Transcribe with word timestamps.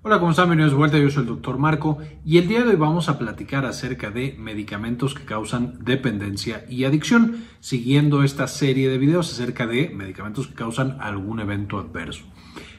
Hola, 0.00 0.20
¿cómo 0.20 0.30
están? 0.30 0.44
Bienvenidos 0.44 0.70
de 0.70 0.78
vuelta. 0.78 0.96
Yo 0.96 1.10
soy 1.10 1.22
el 1.22 1.28
doctor 1.28 1.58
Marco 1.58 1.98
y 2.24 2.38
el 2.38 2.46
día 2.46 2.62
de 2.62 2.68
hoy 2.68 2.76
vamos 2.76 3.08
a 3.08 3.18
platicar 3.18 3.66
acerca 3.66 4.10
de 4.10 4.36
medicamentos 4.38 5.12
que 5.12 5.24
causan 5.24 5.84
dependencia 5.84 6.64
y 6.68 6.84
adicción, 6.84 7.44
siguiendo 7.58 8.22
esta 8.22 8.46
serie 8.46 8.88
de 8.88 8.96
videos 8.96 9.32
acerca 9.32 9.66
de 9.66 9.88
medicamentos 9.88 10.46
que 10.46 10.54
causan 10.54 10.98
algún 11.00 11.40
evento 11.40 11.78
adverso. 11.78 12.22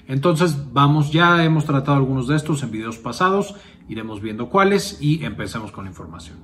Entonces, 0.08 0.71
vamos, 0.71 1.12
ya 1.12 1.44
hemos 1.44 1.66
tratado 1.66 1.98
algunos 1.98 2.26
de 2.30 2.38
estos 2.38 2.64
en 2.64 2.71
videos 2.71 2.98
pasados, 2.98 3.54
iremos 3.90 4.22
viendo 4.22 4.50
cuáles 4.50 4.98
y 5.02 5.26
empecemos 5.26 5.74
con 5.74 5.84
la 5.84 5.90
información. 5.90 6.38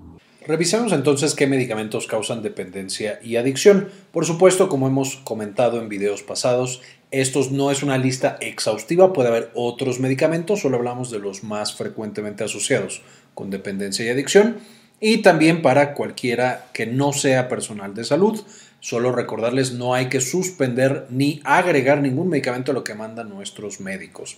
Revisemos 0.48 0.92
entonces 0.92 1.34
qué 1.34 1.48
medicamentos 1.48 2.06
causan 2.06 2.44
dependencia 2.44 3.20
y 3.24 3.38
adicción. 3.38 3.88
Por 4.12 4.26
supuesto, 4.26 4.70
como 4.70 4.88
hemos 4.88 5.16
comentado 5.16 5.82
en 5.82 5.90
videos 5.90 6.22
pasados, 6.22 6.84
estos 7.12 7.52
no 7.52 7.72
es 7.72 7.84
una 7.84 7.98
lista 7.98 8.38
exhaustiva, 8.42 9.14
puede 9.14 9.30
haber 9.30 9.52
otros 9.54 10.00
medicamentos, 10.00 10.62
solo 10.62 10.78
hablamos 10.78 11.12
de 11.12 11.20
los 11.20 11.44
más 11.44 11.76
frecuentemente 11.76 12.44
asociados 12.44 13.02
con 13.34 13.50
dependencia 13.50 14.06
y 14.06 14.10
adicción. 14.10 14.58
Y 15.00 15.18
también 15.18 15.62
para 15.62 15.94
cualquiera 15.94 16.68
que 16.74 16.88
no 16.88 17.14
sea 17.14 17.50
personal 17.50 17.94
de 17.94 18.06
salud, 18.06 18.42
solo 18.80 19.12
recordarles 19.12 19.74
no 19.74 19.94
hay 19.94 20.10
que 20.10 20.22
suspender 20.22 21.08
ni 21.10 21.42
agregar 21.44 22.02
ningún 22.02 22.30
medicamento 22.30 22.72
a 22.72 22.74
lo 22.74 22.84
que 22.84 22.96
mandan 22.96 23.30
nuestros 23.30 23.82
médicos. 23.82 24.38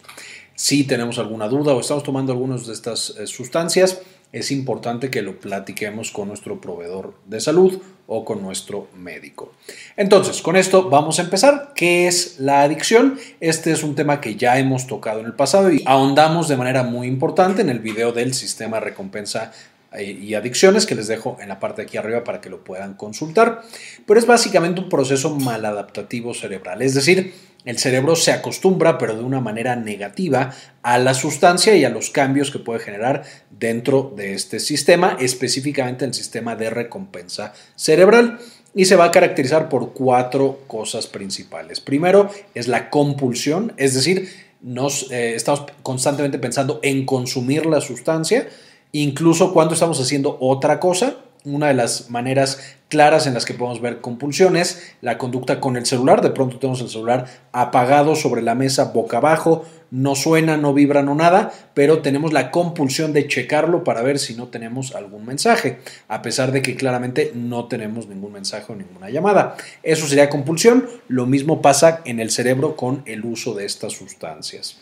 Si 0.55 0.83
tenemos 0.83 1.19
alguna 1.19 1.47
duda 1.47 1.73
o 1.73 1.79
estamos 1.79 2.03
tomando 2.03 2.31
algunas 2.31 2.65
de 2.65 2.73
estas 2.73 3.11
eh, 3.17 3.27
sustancias, 3.27 4.01
es 4.31 4.51
importante 4.51 5.09
que 5.09 5.21
lo 5.21 5.39
platiquemos 5.39 6.11
con 6.11 6.27
nuestro 6.27 6.59
proveedor 6.59 7.13
de 7.25 7.39
salud 7.39 7.81
o 8.07 8.25
con 8.25 8.41
nuestro 8.41 8.87
médico. 8.95 9.53
Entonces, 9.95 10.41
con 10.41 10.55
esto 10.55 10.89
vamos 10.89 11.19
a 11.19 11.23
empezar. 11.23 11.73
¿Qué 11.75 12.07
es 12.07 12.39
la 12.39 12.61
adicción? 12.61 13.19
Este 13.39 13.71
es 13.71 13.83
un 13.83 13.95
tema 13.95 14.21
que 14.21 14.35
ya 14.35 14.57
hemos 14.59 14.87
tocado 14.87 15.19
en 15.19 15.25
el 15.25 15.33
pasado 15.33 15.71
y 15.71 15.83
ahondamos 15.85 16.47
de 16.47 16.57
manera 16.57 16.83
muy 16.83 17.07
importante 17.07 17.61
en 17.61 17.69
el 17.69 17.79
video 17.79 18.11
del 18.11 18.33
sistema 18.33 18.79
recompensa 18.79 19.51
eh, 19.93 20.03
y 20.03 20.33
adicciones 20.33 20.85
que 20.85 20.95
les 20.95 21.07
dejo 21.07 21.37
en 21.39 21.49
la 21.49 21.59
parte 21.59 21.81
de 21.81 21.87
aquí 21.87 21.97
arriba 21.97 22.23
para 22.23 22.41
que 22.41 22.49
lo 22.49 22.63
puedan 22.63 22.93
consultar. 22.93 23.61
Pero 24.05 24.19
es 24.19 24.25
básicamente 24.25 24.81
un 24.81 24.89
proceso 24.89 25.35
maladaptativo 25.35 26.33
cerebral, 26.33 26.81
es 26.81 26.93
decir, 26.93 27.33
el 27.67 27.77
cerebro 27.77 28.15
se 28.15 28.31
acostumbra, 28.31 28.97
pero 28.97 29.17
de 29.17 29.23
una 29.23 29.41
manera 29.41 29.75
negativa, 29.75 30.53
a 30.83 30.97
la 30.99 31.13
sustancia 31.13 31.75
y 31.75 31.83
a 31.83 31.89
los 31.89 32.09
cambios 32.09 32.49
que 32.49 32.59
puede 32.59 32.79
generar 32.79 33.23
dentro 33.51 34.13
de 34.15 34.33
este 34.33 34.61
sistema, 34.61 35.17
específicamente 35.19 36.05
el 36.05 36.13
sistema 36.13 36.55
de 36.55 36.69
recompensa 36.69 37.53
cerebral. 37.75 38.39
Y 38.73 38.85
se 38.85 38.95
va 38.95 39.05
a 39.05 39.11
caracterizar 39.11 39.67
por 39.67 39.91
cuatro 39.91 40.61
cosas 40.67 41.07
principales. 41.07 41.81
Primero 41.81 42.29
es 42.53 42.69
la 42.69 42.89
compulsión, 42.89 43.73
es 43.75 43.93
decir, 43.95 44.29
nos, 44.61 45.11
eh, 45.11 45.35
estamos 45.35 45.65
constantemente 45.83 46.39
pensando 46.39 46.79
en 46.83 47.05
consumir 47.05 47.65
la 47.65 47.81
sustancia, 47.81 48.47
incluso 48.93 49.51
cuando 49.51 49.73
estamos 49.73 49.99
haciendo 49.99 50.37
otra 50.39 50.79
cosa 50.79 51.17
una 51.43 51.67
de 51.67 51.73
las 51.73 52.09
maneras 52.09 52.77
claras 52.89 53.27
en 53.27 53.33
las 53.33 53.45
que 53.45 53.53
podemos 53.53 53.81
ver 53.81 54.01
compulsiones, 54.01 54.93
la 55.01 55.17
conducta 55.17 55.59
con 55.59 55.75
el 55.77 55.85
celular, 55.85 56.21
de 56.21 56.29
pronto 56.29 56.59
tenemos 56.59 56.81
el 56.81 56.89
celular 56.89 57.25
apagado 57.51 58.15
sobre 58.15 58.41
la 58.41 58.55
mesa 58.55 58.85
boca 58.85 59.17
abajo, 59.17 59.65
no 59.91 60.15
suena, 60.15 60.57
no 60.57 60.73
vibra, 60.73 61.01
no 61.01 61.15
nada, 61.15 61.51
pero 61.73 62.01
tenemos 62.01 62.33
la 62.33 62.51
compulsión 62.51 63.13
de 63.13 63.27
checarlo 63.27 63.83
para 63.83 64.01
ver 64.01 64.19
si 64.19 64.35
no 64.35 64.47
tenemos 64.47 64.95
algún 64.95 65.25
mensaje, 65.25 65.79
a 66.07 66.21
pesar 66.21 66.51
de 66.51 66.61
que 66.61 66.75
claramente 66.75 67.31
no 67.33 67.67
tenemos 67.67 68.07
ningún 68.07 68.33
mensaje 68.33 68.71
o 68.71 68.75
ninguna 68.75 69.09
llamada. 69.09 69.55
Eso 69.83 70.07
sería 70.07 70.29
compulsión, 70.29 70.87
lo 71.07 71.25
mismo 71.25 71.61
pasa 71.61 72.01
en 72.05 72.19
el 72.19 72.31
cerebro 72.31 72.75
con 72.75 73.03
el 73.05 73.25
uso 73.25 73.53
de 73.53 73.65
estas 73.65 73.93
sustancias. 73.93 74.77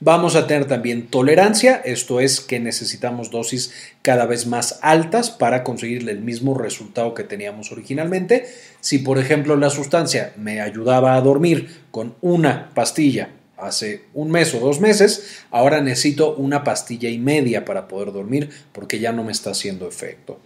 Vamos 0.00 0.36
a 0.36 0.46
tener 0.46 0.66
también 0.66 1.06
tolerancia, 1.06 1.76
esto 1.82 2.20
es 2.20 2.42
que 2.42 2.60
necesitamos 2.60 3.30
dosis 3.30 3.72
cada 4.02 4.26
vez 4.26 4.46
más 4.46 4.78
altas 4.82 5.30
para 5.30 5.64
conseguir 5.64 6.06
el 6.06 6.20
mismo 6.20 6.52
resultado 6.52 7.14
que 7.14 7.24
teníamos 7.24 7.72
originalmente. 7.72 8.46
Si 8.80 8.98
por 8.98 9.18
ejemplo 9.18 9.56
la 9.56 9.70
sustancia 9.70 10.34
me 10.36 10.60
ayudaba 10.60 11.14
a 11.14 11.20
dormir 11.22 11.84
con 11.90 12.14
una 12.20 12.74
pastilla 12.74 13.30
hace 13.56 14.02
un 14.12 14.30
mes 14.30 14.52
o 14.52 14.60
dos 14.60 14.80
meses, 14.80 15.40
ahora 15.50 15.80
necesito 15.80 16.34
una 16.34 16.62
pastilla 16.62 17.08
y 17.08 17.16
media 17.16 17.64
para 17.64 17.88
poder 17.88 18.12
dormir 18.12 18.50
porque 18.72 18.98
ya 18.98 19.12
no 19.12 19.24
me 19.24 19.32
está 19.32 19.52
haciendo 19.52 19.88
efecto. 19.88 20.40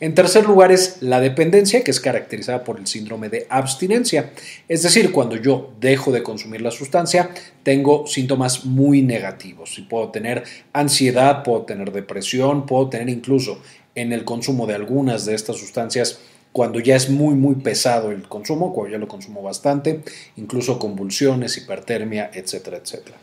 En 0.00 0.14
tercer 0.14 0.44
lugar 0.44 0.72
es 0.72 1.02
la 1.02 1.20
dependencia, 1.20 1.84
que 1.84 1.92
es 1.92 2.00
caracterizada 2.00 2.64
por 2.64 2.78
el 2.78 2.86
síndrome 2.86 3.28
de 3.28 3.46
abstinencia. 3.48 4.32
Es 4.68 4.82
decir, 4.82 5.12
cuando 5.12 5.36
yo 5.36 5.72
dejo 5.80 6.10
de 6.10 6.22
consumir 6.22 6.62
la 6.62 6.72
sustancia, 6.72 7.30
tengo 7.62 8.06
síntomas 8.06 8.64
muy 8.64 9.02
negativos. 9.02 9.80
Puedo 9.88 10.10
tener 10.10 10.42
ansiedad, 10.72 11.44
puedo 11.44 11.62
tener 11.62 11.92
depresión, 11.92 12.66
puedo 12.66 12.88
tener 12.88 13.08
incluso 13.08 13.60
en 13.94 14.12
el 14.12 14.24
consumo 14.24 14.66
de 14.66 14.74
algunas 14.74 15.24
de 15.26 15.34
estas 15.34 15.58
sustancias 15.58 16.18
cuando 16.50 16.78
ya 16.80 16.94
es 16.94 17.10
muy 17.10 17.34
muy 17.34 17.56
pesado 17.56 18.12
el 18.12 18.28
consumo, 18.28 18.72
cuando 18.72 18.92
ya 18.92 18.98
lo 18.98 19.08
consumo 19.08 19.42
bastante, 19.42 20.02
incluso 20.36 20.78
convulsiones, 20.78 21.56
hipertermia, 21.56 22.30
etcétera, 22.32 22.78
etcétera 22.78 23.16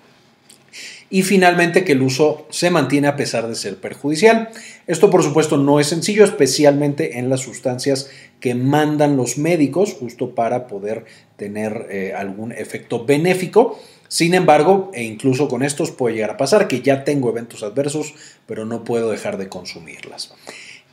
y 1.11 1.23
finalmente 1.23 1.83
que 1.83 1.91
el 1.91 2.01
uso 2.01 2.47
se 2.49 2.71
mantiene 2.71 3.09
a 3.09 3.17
pesar 3.17 3.47
de 3.47 3.55
ser 3.55 3.75
perjudicial. 3.75 4.49
Esto 4.87 5.09
por 5.09 5.23
supuesto 5.23 5.57
no 5.57 5.81
es 5.81 5.87
sencillo, 5.87 6.23
especialmente 6.23 7.19
en 7.19 7.29
las 7.29 7.41
sustancias 7.41 8.09
que 8.39 8.55
mandan 8.55 9.17
los 9.17 9.37
médicos 9.37 9.93
justo 9.93 10.33
para 10.33 10.67
poder 10.67 11.03
tener 11.35 11.87
eh, 11.91 12.13
algún 12.17 12.53
efecto 12.53 13.05
benéfico. 13.05 13.77
Sin 14.07 14.33
embargo, 14.33 14.89
e 14.93 15.03
incluso 15.03 15.49
con 15.49 15.63
estos 15.63 15.91
puede 15.91 16.15
llegar 16.15 16.31
a 16.31 16.37
pasar 16.37 16.69
que 16.69 16.81
ya 16.81 17.03
tengo 17.03 17.29
eventos 17.29 17.61
adversos, 17.61 18.13
pero 18.45 18.65
no 18.65 18.85
puedo 18.85 19.11
dejar 19.11 19.37
de 19.37 19.49
consumirlas. 19.49 20.33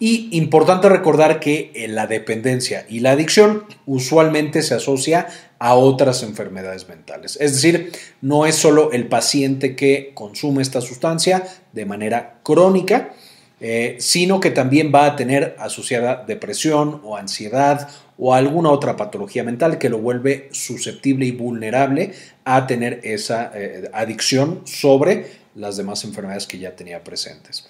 Y 0.01 0.29
importante 0.37 0.89
recordar 0.89 1.41
que 1.41 1.73
eh, 1.75 1.89
la 1.89 2.07
dependencia 2.07 2.87
y 2.89 3.01
la 3.01 3.13
adicción 3.13 3.65
usualmente 3.87 4.63
se 4.63 4.75
asocia 4.75 5.27
a 5.59 5.75
otras 5.75 6.23
enfermedades 6.23 6.89
mentales. 6.89 7.37
Es 7.41 7.55
decir, 7.55 7.93
no 8.21 8.47
es 8.47 8.55
solo 8.55 8.93
el 8.93 9.09
paciente 9.09 9.75
que 9.75 10.13
consume 10.15 10.63
esta 10.63 10.81
sustancia 10.81 11.45
de 11.73 11.85
manera 11.85 12.39
crónica, 12.45 13.13
eh, 13.61 13.97
sino 13.99 14.39
que 14.39 14.53
también 14.53 14.93
va 14.95 15.05
a 15.05 15.17
tener 15.17 15.57
asociada 15.59 16.25
depresión 16.25 17.01
o 17.03 17.17
ansiedad 17.17 17.89
o 18.17 18.35
alguna 18.35 18.71
otra 18.71 18.97
patología 18.97 19.43
mental 19.43 19.79
que 19.79 19.89
lo 19.89 19.99
vuelve 19.99 20.49
susceptible 20.53 21.27
y 21.27 21.33
vulnerable 21.33 22.13
a 22.45 22.69
tener 22.69 23.01
esa 23.03 23.51
eh, 23.55 23.91
adicción 23.93 24.63
sobre 24.65 25.27
las 25.57 25.77
demás 25.77 26.05
enfermedades 26.05 26.47
que 26.47 26.61
ya 26.61 26.77
tenía 26.77 27.03
presentes. 27.03 27.67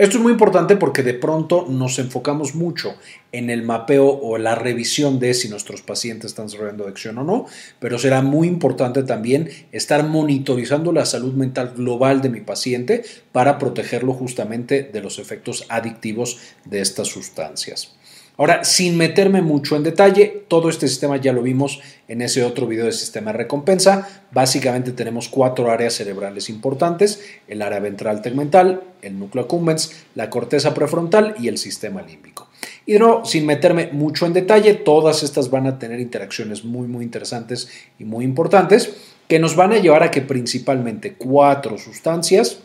Esto 0.00 0.16
es 0.16 0.22
muy 0.22 0.32
importante 0.32 0.76
porque 0.76 1.02
de 1.02 1.12
pronto 1.12 1.66
nos 1.68 1.98
enfocamos 1.98 2.54
mucho 2.54 2.94
en 3.32 3.50
el 3.50 3.62
mapeo 3.62 4.06
o 4.06 4.38
la 4.38 4.54
revisión 4.54 5.18
de 5.18 5.34
si 5.34 5.50
nuestros 5.50 5.82
pacientes 5.82 6.30
están 6.30 6.46
desarrollando 6.46 6.84
adicción 6.84 7.18
o 7.18 7.22
no, 7.22 7.44
pero 7.80 7.98
será 7.98 8.22
muy 8.22 8.48
importante 8.48 9.02
también 9.02 9.50
estar 9.72 10.02
monitorizando 10.08 10.92
la 10.92 11.04
salud 11.04 11.34
mental 11.34 11.74
global 11.76 12.22
de 12.22 12.30
mi 12.30 12.40
paciente 12.40 13.02
para 13.30 13.58
protegerlo 13.58 14.14
justamente 14.14 14.84
de 14.84 15.02
los 15.02 15.18
efectos 15.18 15.66
adictivos 15.68 16.38
de 16.64 16.80
estas 16.80 17.08
sustancias. 17.08 17.94
Ahora, 18.40 18.64
sin 18.64 18.96
meterme 18.96 19.42
mucho 19.42 19.76
en 19.76 19.82
detalle, 19.82 20.44
todo 20.48 20.70
este 20.70 20.88
sistema 20.88 21.18
ya 21.18 21.34
lo 21.34 21.42
vimos 21.42 21.82
en 22.08 22.22
ese 22.22 22.42
otro 22.42 22.66
video 22.66 22.86
de 22.86 22.92
sistema 22.92 23.32
de 23.32 23.36
recompensa. 23.36 24.08
Básicamente 24.32 24.92
tenemos 24.92 25.28
cuatro 25.28 25.70
áreas 25.70 25.92
cerebrales 25.92 26.48
importantes, 26.48 27.20
el 27.48 27.60
área 27.60 27.80
ventral 27.80 28.22
tegmental, 28.22 28.82
el 29.02 29.18
núcleo 29.18 29.44
accumbens, 29.44 29.92
la 30.14 30.30
corteza 30.30 30.72
prefrontal 30.72 31.34
y 31.38 31.48
el 31.48 31.58
sistema 31.58 32.00
límbico. 32.00 32.48
Y 32.86 32.98
no, 32.98 33.26
sin 33.26 33.44
meterme 33.44 33.90
mucho 33.92 34.24
en 34.24 34.32
detalle, 34.32 34.72
todas 34.72 35.22
estas 35.22 35.50
van 35.50 35.66
a 35.66 35.78
tener 35.78 36.00
interacciones 36.00 36.64
muy, 36.64 36.88
muy 36.88 37.04
interesantes 37.04 37.68
y 37.98 38.04
muy 38.04 38.24
importantes 38.24 38.94
que 39.28 39.38
nos 39.38 39.54
van 39.54 39.72
a 39.72 39.80
llevar 39.80 40.02
a 40.02 40.10
que 40.10 40.22
principalmente 40.22 41.12
cuatro 41.12 41.76
sustancias 41.76 42.60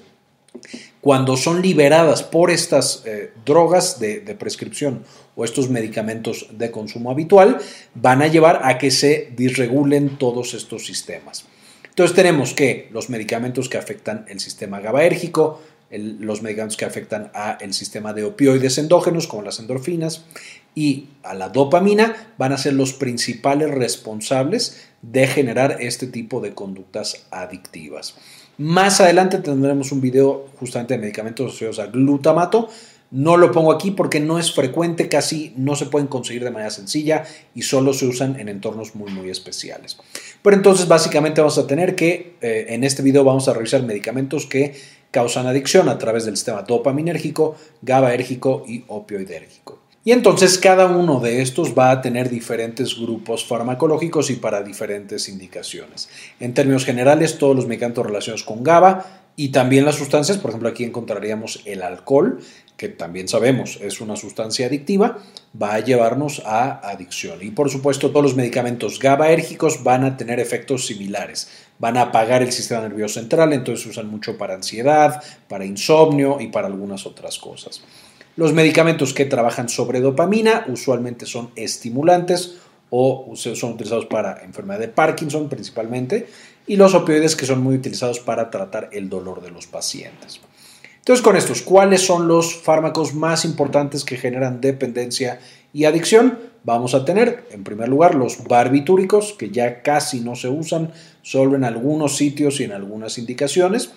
cuando 1.06 1.38
son 1.38 1.62
liberadas 1.62 2.24
por 2.24 2.50
estas 2.50 3.04
eh, 3.06 3.32
drogas 3.46 4.00
de, 4.00 4.22
prescripción 4.40 5.04
o 5.36 5.46
estos 5.46 5.70
medicamentos 5.70 6.48
de 6.50 6.72
consumo 6.72 7.12
habitual, 7.12 7.60
van 7.94 8.24
a 8.24 8.28
llevar 8.28 8.62
a 8.64 8.80
que 8.80 8.90
se 8.90 9.32
disregulen 9.38 10.18
todos 10.18 10.56
estos 10.56 10.88
sistemas. 10.88 11.46
Entonces 11.88 12.16
tenemos 12.16 12.56
que 12.56 12.90
los 12.92 13.12
medicamentos 13.12 13.70
que 13.70 13.78
afectan 13.78 14.26
el 14.30 14.40
sistema 14.40 14.80
GABAérgico, 14.80 15.62
los 15.98 16.42
medicamentos 16.42 16.78
que 16.78 16.86
afectan 16.86 17.32
al 17.34 17.74
sistema 17.74 18.14
de 18.14 18.24
opioides 18.24 18.78
endógenos, 18.78 19.28
como 19.28 19.44
las 19.44 19.60
endorfinas, 19.60 20.26
y 20.74 21.08
a 21.24 21.34
la 21.34 21.50
dopamina, 21.50 22.34
van 22.38 22.52
a 22.52 22.58
ser 22.58 22.74
los 22.74 22.94
principales 22.94 23.72
responsables 23.72 24.88
de 25.02 25.28
generar 25.28 25.78
este 25.80 26.08
tipo 26.08 26.42
de 26.42 26.54
conductas 26.54 27.26
adictivas. 27.32 28.16
Más 28.58 29.02
adelante 29.02 29.40
tendremos 29.40 29.92
un 29.92 30.02
video 30.02 30.48
justamente 30.60 30.94
de 30.94 31.02
medicamentos 31.02 31.48
asociados 31.48 31.80
a 31.80 31.88
glutamato, 31.88 32.70
No 33.12 33.38
lo 33.38 33.52
pongo 33.52 33.72
aquí 33.72 33.92
porque 33.92 34.20
no 34.20 34.40
es 34.40 34.52
frecuente, 34.54 35.08
casi 35.08 35.54
no 35.58 35.76
se 35.76 35.86
pueden 35.86 36.08
conseguir 36.08 36.44
de 36.44 36.52
manera 36.52 36.72
sencilla 36.72 37.24
y 37.54 37.62
solo 37.62 37.94
se 37.94 38.08
usan 38.08 38.40
en 38.40 38.50
entornos 38.50 38.96
muy 38.96 39.12
muy 39.12 39.30
especiales. 39.30 39.98
Pero 40.42 40.56
entonces 40.56 40.88
básicamente 40.88 41.42
vamos 41.42 41.58
a 41.58 41.68
tener 41.68 41.96
que 41.96 42.36
eh, 42.42 42.66
en 42.70 42.84
este 42.84 43.04
video 43.04 43.24
vamos 43.24 43.48
a 43.48 43.54
revisar 43.54 43.84
medicamentos 43.84 44.46
que 44.46 44.76
causan 45.12 45.48
adicción 45.48 45.88
a 45.88 45.98
través 45.98 46.26
del 46.26 46.36
sistema 46.36 46.64
dopaminérgico, 46.64 47.56
GABAérgico 47.82 48.66
y 48.68 48.84
opioidérgico. 48.88 49.80
Y 50.04 50.12
entonces 50.12 50.60
cada 50.60 50.86
uno 50.86 51.20
de 51.20 51.42
estos 51.42 51.74
va 51.76 51.90
a 51.90 52.02
tener 52.02 52.30
diferentes 52.30 52.96
grupos 52.96 53.44
farmacológicos 53.44 54.30
y 54.30 54.36
para 54.36 54.62
diferentes 54.62 55.28
indicaciones. 55.30 56.10
En 56.40 56.54
términos 56.54 56.86
generales, 56.86 57.40
todos 57.40 57.56
los 57.56 57.66
medicamentos 57.66 58.06
relacionados 58.06 58.44
con 58.44 58.64
GABA 58.64 59.25
y 59.36 59.50
también 59.50 59.86
las 59.86 59.96
sustancias, 59.96 60.38
por 60.38 60.52
ejemplo 60.52 60.70
aquí 60.70 60.84
encontraríamos 60.84 61.62
el 61.66 61.84
alcohol, 61.84 62.40
que 62.78 62.90
también 62.90 63.28
sabemos 63.28 63.80
es 63.82 64.02
una 64.02 64.16
sustancia 64.16 64.68
adictiva, 64.68 65.20
va 65.62 65.76
a 65.76 65.80
llevarnos 65.80 66.42
a 66.46 66.90
adicción. 66.90 67.40
Y 67.42 67.52
por 67.52 67.70
supuesto 67.70 68.12
todos 68.12 68.24
los 68.24 68.36
medicamentos 68.36 69.00
GABAérgicos 69.00 69.84
van 69.84 70.04
a 70.04 70.18
tener 70.18 70.40
efectos 70.40 70.86
similares. 70.86 71.50
Van 71.80 71.98
a 71.98 72.04
apagar 72.04 72.42
el 72.44 72.52
sistema 72.52 72.82
nervioso 72.82 73.20
central, 73.20 73.52
entonces 73.52 73.84
se 73.84 73.90
usan 73.90 74.08
mucho 74.10 74.38
para 74.38 74.56
ansiedad, 74.56 75.22
para 75.48 75.66
insomnio 75.66 76.38
y 76.40 76.48
para 76.48 76.68
algunas 76.68 77.06
otras 77.06 77.38
cosas. 77.38 77.82
Los 78.38 78.54
medicamentos 78.54 79.14
que 79.14 79.26
trabajan 79.26 79.70
sobre 79.70 80.02
dopamina 80.02 80.66
usualmente 80.68 81.26
son 81.26 81.52
estimulantes 81.56 82.56
o 82.90 83.34
son 83.36 83.74
utilizados 83.74 84.06
para 84.06 84.44
enfermedad 84.44 84.80
de 84.80 84.88
Parkinson 84.88 85.50
principalmente, 85.50 86.28
y 86.68 86.76
los 86.76 86.94
opioides 86.94 87.36
que 87.36 87.46
son 87.46 87.62
muy 87.62 87.76
utilizados 87.76 88.20
para 88.20 88.50
tratar 88.50 88.90
el 88.92 89.10
dolor 89.10 89.42
de 89.42 89.52
los 89.52 89.68
pacientes. 89.68 90.42
Entonces, 90.98 91.24
con 91.24 91.38
estos, 91.38 91.62
¿cuáles 91.62 92.02
son 92.02 92.28
los 92.28 92.56
fármacos 92.56 93.14
más 93.14 93.46
importantes 93.46 94.04
que 94.04 94.18
generan 94.18 94.60
dependencia 94.60 95.40
y 95.72 95.86
adicción? 95.86 96.40
Vamos 96.64 96.96
a 96.96 97.06
tener, 97.06 97.48
en 97.52 97.64
primer 97.64 97.90
lugar, 97.90 98.16
los 98.16 98.44
barbitúricos, 98.44 99.34
que 99.34 99.52
ya 99.52 99.84
casi 99.84 100.22
no 100.22 100.36
se 100.36 100.50
usan, 100.50 100.92
solo 101.22 101.56
en 101.56 101.64
algunos 101.64 102.18
sitios 102.18 102.60
y 102.60 102.64
en 102.64 102.72
algunas 102.72 103.20
indicaciones 103.20 103.92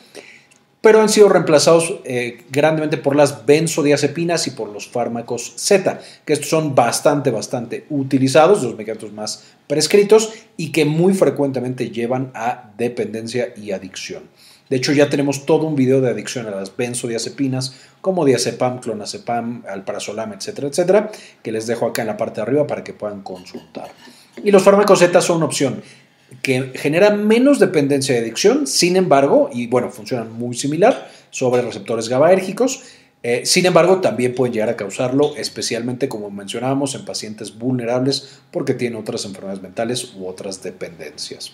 pero 0.89 1.03
han 1.03 1.11
sido 1.11 1.29
reemplazados 1.29 1.97
eh, 2.05 2.45
grandemente 2.49 2.97
por 2.97 3.15
las 3.15 3.45
benzodiazepinas 3.45 4.47
y 4.47 4.53
por 4.53 4.71
los 4.71 4.89
fármacos 4.89 5.53
Z, 5.57 6.01
que 6.25 6.33
estos 6.33 6.49
son 6.49 6.75
bastante, 6.75 7.31
bastante 7.31 7.85
utilizados, 7.91 8.63
los 8.63 8.73
medicamentos 8.73 9.13
más 9.13 9.45
prescritos 9.67 10.33
y 10.57 10.73
que 10.73 10.87
muy 10.87 11.13
frecuentemente 11.13 11.91
llevan 11.91 12.31
a 12.33 12.73
dependencia 12.79 13.53
y 13.55 13.73
adicción. 13.73 14.23
De 14.71 14.77
hecho, 14.77 14.93
ya 14.95 15.11
tenemos 15.11 15.45
todo 15.45 15.67
un 15.67 15.77
video 15.77 16.01
de 16.01 16.09
adicción 16.09 16.47
a 16.47 16.53
las 16.53 16.75
benzodiazepinas, 16.75 17.75
como 18.01 18.25
diazepam, 18.25 18.81
clonazepam, 18.81 19.65
alprazolam, 19.69 20.33
etcétera, 20.33 20.69
etcétera, 20.69 21.11
que 21.43 21.53
les 21.53 21.67
dejo 21.67 21.85
acá 21.85 22.01
en 22.01 22.09
la 22.09 22.17
parte 22.17 22.37
de 22.37 22.47
arriba 22.47 22.67
para 22.67 22.83
que 22.83 22.95
puedan 22.95 23.21
consultar. 23.21 23.91
Y 24.43 24.53
los 24.53 24.63
fármacos 24.63 25.01
Z 25.01 25.21
son 25.21 25.39
una 25.39 25.47
opción 25.47 25.83
que 26.43 26.73
genera 26.75 27.11
menos 27.11 27.59
dependencia 27.59 28.15
de 28.15 28.21
adicción, 28.21 28.67
sin 28.67 28.97
embargo, 28.97 29.51
y 29.53 29.67
bueno, 29.67 29.91
funcionan 29.91 30.33
muy 30.33 30.55
similar 30.57 31.11
sobre 31.31 31.63
receptores 31.63 32.09
GABAérgicos, 32.09 32.83
eh, 33.23 33.43
sin 33.45 33.67
embargo, 33.67 34.01
también 34.01 34.35
pueden 34.35 34.53
llegar 34.53 34.69
a 34.69 34.77
causarlo, 34.77 35.35
especialmente 35.37 36.09
como 36.09 36.31
mencionábamos, 36.31 36.95
en 36.95 37.05
pacientes 37.05 37.59
vulnerables 37.59 38.41
porque 38.53 38.75
tienen 38.75 38.99
otras 38.99 39.25
enfermedades 39.25 39.63
mentales 39.63 40.15
u 40.15 40.27
otras 40.27 40.63
dependencias. 40.63 41.53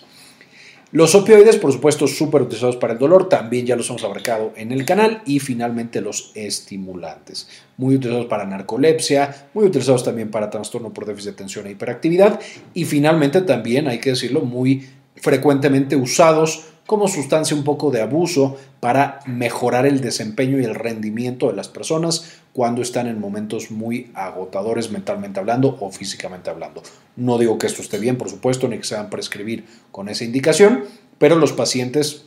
Los 0.95 1.13
opioides, 1.13 1.57
por 1.57 1.73
supuesto, 1.73 2.07
súper 2.07 2.43
utilizados 2.43 2.77
para 2.77 2.93
el 2.93 2.99
dolor, 2.99 3.27
también 3.27 3.65
ya 3.65 3.75
los 3.75 3.89
hemos 3.89 4.05
abarcado 4.05 4.53
en 4.55 4.71
el 4.71 4.85
canal. 4.85 5.23
Y 5.25 5.41
finalmente 5.41 5.99
los 5.99 6.31
estimulantes, 6.35 7.49
muy 7.75 7.95
utilizados 7.95 8.27
para 8.27 8.45
narcolepsia, 8.45 9.49
muy 9.53 9.65
utilizados 9.65 10.05
también 10.05 10.31
para 10.31 10.49
trastorno 10.49 10.93
por 10.93 11.05
déficit 11.05 11.31
de 11.31 11.33
atención 11.33 11.67
e 11.67 11.71
hiperactividad. 11.71 12.39
Y 12.73 12.85
finalmente 12.85 13.41
también, 13.41 13.89
hay 13.89 13.99
que 13.99 14.11
decirlo, 14.11 14.39
muy 14.39 14.87
frecuentemente 15.17 15.97
usados 15.97 16.67
como 16.85 17.09
sustancia 17.09 17.57
un 17.57 17.65
poco 17.65 17.91
de 17.91 18.01
abuso 18.01 18.55
para 18.79 19.19
mejorar 19.25 19.85
el 19.85 19.99
desempeño 19.99 20.61
y 20.61 20.63
el 20.63 20.75
rendimiento 20.75 21.49
de 21.49 21.57
las 21.57 21.67
personas 21.67 22.39
cuando 22.55 22.81
están 22.81 23.07
en 23.07 23.19
momentos 23.19 23.69
muy 23.69 24.11
agotadores 24.13 24.89
mentalmente 24.89 25.41
hablando 25.41 25.75
o 25.81 25.91
físicamente 25.91 26.49
hablando. 26.49 26.81
No 27.17 27.37
digo 27.37 27.57
que 27.57 27.67
esto 27.67 27.81
esté 27.81 27.99
bien, 27.99 28.17
por 28.17 28.29
supuesto, 28.29 28.69
ni 28.69 28.77
que 28.77 28.85
se 28.85 28.95
van 28.95 29.07
a 29.07 29.09
prescribir 29.09 29.65
con 29.91 30.07
esa 30.07 30.23
indicación, 30.23 30.85
pero 31.17 31.35
los 31.35 31.51
pacientes 31.51 32.23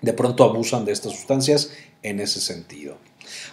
de 0.00 0.12
pronto 0.12 0.44
abusan 0.44 0.84
de 0.84 0.92
estas 0.92 1.10
sustancias 1.14 1.72
en 2.04 2.20
ese 2.20 2.40
sentido. 2.40 2.98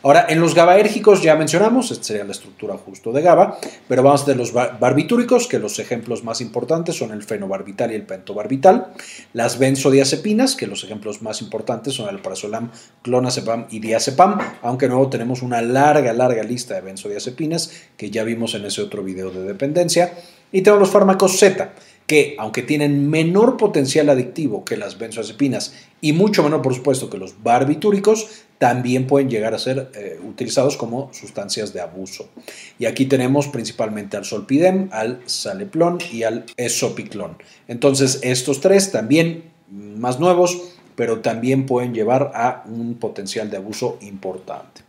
Ahora, 0.03 0.25
en 0.29 0.39
los 0.39 0.55
GABAérgicos 0.55 1.21
ya 1.21 1.35
mencionamos, 1.35 1.91
esta 1.91 2.03
sería 2.03 2.23
la 2.23 2.31
estructura 2.31 2.77
justo 2.77 3.11
de 3.11 3.21
GABA, 3.21 3.59
pero 3.87 4.03
vamos 4.03 4.25
tener 4.25 4.37
los 4.37 4.53
barbitúricos, 4.53 5.47
que 5.47 5.59
los 5.59 5.79
ejemplos 5.79 6.23
más 6.23 6.41
importantes 6.41 6.95
son 6.95 7.11
el 7.11 7.23
fenobarbital 7.23 7.91
y 7.91 7.95
el 7.95 8.03
pentobarbital, 8.03 8.93
las 9.33 9.59
benzodiazepinas, 9.59 10.55
que 10.55 10.67
los 10.67 10.83
ejemplos 10.83 11.21
más 11.21 11.41
importantes 11.41 11.93
son 11.93 12.09
el 12.09 12.21
prazolam, 12.21 12.71
clonazepam 13.01 13.67
y 13.69 13.79
diazepam, 13.79 14.39
aunque 14.61 14.87
luego 14.87 15.09
tenemos 15.09 15.41
una 15.41 15.61
larga, 15.61 16.13
larga 16.13 16.43
lista 16.43 16.75
de 16.75 16.81
benzodiazepinas 16.81 17.71
que 17.97 18.09
ya 18.09 18.23
vimos 18.23 18.55
en 18.55 18.65
ese 18.65 18.81
otro 18.81 19.03
video 19.03 19.31
de 19.31 19.43
dependencia, 19.43 20.13
y 20.51 20.61
tenemos 20.61 20.81
los 20.81 20.91
fármacos 20.91 21.37
Z, 21.39 21.73
que 22.11 22.35
aunque 22.37 22.61
tienen 22.61 23.09
menor 23.09 23.55
potencial 23.55 24.09
adictivo 24.09 24.65
que 24.65 24.75
las 24.75 24.97
benzodiazepinas 24.97 25.73
y 26.01 26.11
mucho 26.11 26.43
menor 26.43 26.61
por 26.61 26.75
supuesto 26.75 27.09
que 27.09 27.17
los 27.17 27.41
barbitúricos, 27.41 28.43
también 28.57 29.07
pueden 29.07 29.29
llegar 29.29 29.53
a 29.53 29.57
ser 29.57 29.91
eh, 29.95 30.19
utilizados 30.21 30.75
como 30.75 31.09
sustancias 31.13 31.71
de 31.71 31.79
abuso. 31.79 32.27
Y 32.77 32.85
aquí 32.85 33.05
tenemos 33.05 33.47
principalmente 33.47 34.17
al 34.17 34.25
solpidem, 34.25 34.89
al 34.91 35.21
saleplón 35.25 35.99
y 36.11 36.23
al 36.23 36.43
esopiclón. 36.57 37.37
Entonces 37.69 38.19
estos 38.23 38.59
tres 38.59 38.91
también 38.91 39.45
más 39.69 40.19
nuevos, 40.19 40.61
pero 40.97 41.21
también 41.21 41.65
pueden 41.65 41.93
llevar 41.93 42.33
a 42.35 42.65
un 42.67 42.95
potencial 42.95 43.49
de 43.49 43.55
abuso 43.55 43.97
importante. 44.01 44.81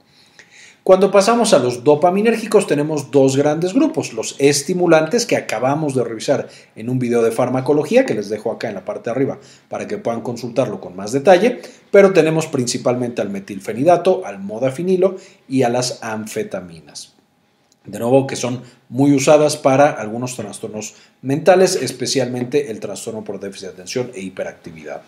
Cuando 0.84 1.12
pasamos 1.12 1.55
a 1.55 1.61
los 1.61 1.84
dopaminérgicos 1.84 2.67
tenemos 2.67 3.12
dos 3.12 3.37
grandes 3.37 3.73
grupos, 3.73 4.12
los 4.14 4.34
estimulantes 4.40 5.26
que 5.26 5.37
acabamos 5.37 5.94
de 5.94 6.02
revisar 6.02 6.49
en 6.75 6.90
un 6.90 6.99
video 6.99 7.23
de 7.23 7.31
farmacología 7.31 8.05
que 8.05 8.14
les 8.14 8.29
dejo 8.29 8.50
acá 8.50 8.69
en 8.69 8.75
la 8.75 8.84
parte 8.84 9.05
de 9.05 9.12
arriba 9.12 9.38
para 9.69 9.87
que 9.87 9.99
puedan 9.99 10.23
consultarlo 10.23 10.81
con 10.81 10.96
más 10.96 11.12
detalle, 11.12 11.61
pero 11.93 12.12
tenemos 12.12 12.49
principalmente 12.49 13.23
al 13.23 13.31
metilfenidato, 13.31 14.26
al 14.26 14.40
modafinilo 14.40 15.19
y 15.49 15.62
a 15.62 15.69
las 15.69 16.02
anfetaminas. 16.02 17.12
De 17.85 18.00
nuevo, 18.00 18.26
que 18.26 18.35
son 18.35 18.62
muy 18.88 19.12
usadas 19.12 19.56
para 19.56 19.88
algunos 19.88 20.35
trastornos 20.35 20.94
mentales, 21.20 21.76
especialmente 21.76 22.73
el 22.73 22.81
trastorno 22.81 23.23
por 23.23 23.38
déficit 23.38 23.69
de 23.69 23.75
atención 23.75 24.11
e 24.14 24.20
hiperactividad. 24.20 25.02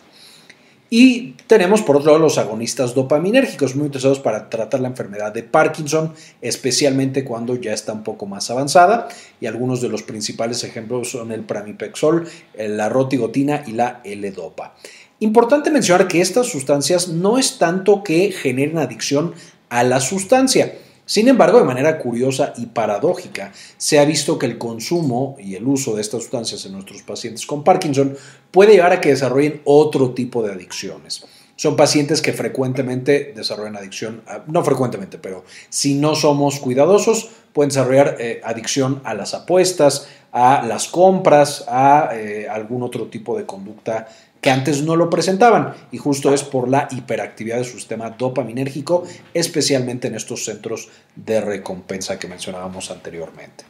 Y 0.96 1.34
tenemos 1.48 1.82
por 1.82 1.96
otro 1.96 2.12
lado 2.12 2.22
los 2.22 2.38
agonistas 2.38 2.94
dopaminérgicos, 2.94 3.74
muy 3.74 3.88
utilizados 3.88 4.20
para 4.20 4.48
tratar 4.48 4.78
la 4.78 4.86
enfermedad 4.86 5.32
de 5.32 5.42
Parkinson, 5.42 6.14
especialmente 6.40 7.24
cuando 7.24 7.56
ya 7.56 7.72
está 7.72 7.92
un 7.92 8.04
poco 8.04 8.26
más 8.26 8.48
avanzada. 8.48 9.08
Y 9.40 9.46
algunos 9.46 9.80
de 9.80 9.88
los 9.88 10.04
principales 10.04 10.62
ejemplos 10.62 11.10
son 11.10 11.32
el 11.32 11.40
pramipexol, 11.40 12.28
la 12.56 12.88
rotigotina 12.88 13.64
y 13.66 13.72
la 13.72 14.02
L-dopa. 14.04 14.76
Importante 15.18 15.72
mencionar 15.72 16.06
que 16.06 16.20
estas 16.20 16.46
sustancias 16.46 17.08
no 17.08 17.38
es 17.38 17.58
tanto 17.58 18.04
que 18.04 18.30
generen 18.30 18.78
adicción 18.78 19.34
a 19.70 19.82
la 19.82 19.98
sustancia, 19.98 20.78
sin 21.06 21.28
embargo, 21.28 21.58
de 21.58 21.64
manera 21.64 21.98
curiosa 21.98 22.54
y 22.56 22.66
paradójica, 22.66 23.52
se 23.76 23.98
ha 23.98 24.04
visto 24.04 24.38
que 24.38 24.46
el 24.46 24.56
consumo 24.56 25.36
y 25.38 25.54
el 25.54 25.66
uso 25.66 25.94
de 25.94 26.00
estas 26.00 26.22
sustancias 26.22 26.64
en 26.64 26.72
nuestros 26.72 27.02
pacientes 27.02 27.44
con 27.44 27.62
Parkinson 27.62 28.16
puede 28.50 28.72
llevar 28.72 28.92
a 28.92 29.00
que 29.00 29.10
desarrollen 29.10 29.60
otro 29.64 30.14
tipo 30.14 30.42
de 30.42 30.52
adicciones. 30.52 31.26
Son 31.56 31.76
pacientes 31.76 32.20
que 32.20 32.32
frecuentemente 32.32 33.32
desarrollan 33.36 33.76
adicción, 33.76 34.22
no 34.48 34.64
frecuentemente, 34.64 35.18
pero 35.18 35.44
si 35.68 35.94
no 35.94 36.16
somos 36.16 36.58
cuidadosos, 36.58 37.28
pueden 37.52 37.68
desarrollar 37.68 38.16
eh, 38.18 38.40
adicción 38.42 39.00
a 39.04 39.14
las 39.14 39.34
apuestas, 39.34 40.08
a 40.34 40.66
las 40.66 40.88
compras, 40.88 41.64
a 41.68 42.10
eh, 42.12 42.48
algún 42.50 42.82
otro 42.82 43.06
tipo 43.06 43.38
de 43.38 43.46
conducta 43.46 44.08
que 44.40 44.50
antes 44.50 44.82
no 44.82 44.96
lo 44.96 45.08
presentaban 45.08 45.74
y 45.92 45.98
justo 45.98 46.34
es 46.34 46.42
por 46.42 46.68
la 46.68 46.88
hiperactividad 46.90 47.58
de 47.58 47.64
su 47.64 47.78
sistema 47.78 48.10
dopaminérgico, 48.10 49.04
especialmente 49.32 50.08
en 50.08 50.16
estos 50.16 50.44
centros 50.44 50.88
de 51.14 51.40
recompensa 51.40 52.18
que 52.18 52.26
mencionábamos 52.26 52.90
anteriormente. 52.90 53.64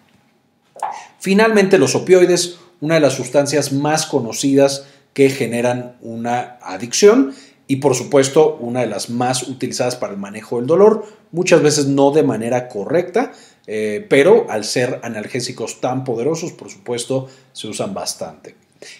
Finalmente, 1.19 1.77
los 1.77 1.95
opioides, 1.95 2.57
una 2.81 2.95
de 2.95 3.01
las 3.01 3.13
sustancias 3.13 3.73
más 3.73 4.07
conocidas 4.07 4.87
que 5.13 5.29
generan 5.29 5.97
una 6.01 6.59
adicción 6.63 7.35
y 7.67 7.77
por 7.77 7.95
supuesto 7.95 8.57
una 8.57 8.81
de 8.81 8.87
las 8.87 9.11
más 9.11 9.49
utilizadas 9.49 9.97
para 9.97 10.15
el 10.15 10.19
manejo 10.19 10.57
del 10.57 10.67
dolor, 10.67 11.07
muchas 11.31 11.63
veces 11.63 11.87
no 11.87 12.11
de 12.11 12.23
manera 12.23 12.69
correcta, 12.69 13.33
eh, 13.67 14.07
pero 14.09 14.47
al 14.49 14.65
ser 14.65 15.01
analgésicos 15.03 15.81
tan 15.81 16.05
poderosos, 16.05 16.53
por 16.53 16.71
supuesto, 16.71 17.29
se 17.53 17.69
usan 17.69 17.95
bastante. 17.95 18.57